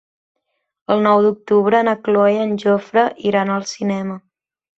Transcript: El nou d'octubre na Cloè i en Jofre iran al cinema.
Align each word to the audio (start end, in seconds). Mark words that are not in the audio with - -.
El 0.95 1.03
nou 1.07 1.21
d'octubre 1.25 1.81
na 1.89 1.93
Cloè 2.07 2.33
i 2.37 2.41
en 2.47 2.57
Jofre 2.65 3.05
iran 3.33 3.53
al 3.59 3.69
cinema. 3.75 4.19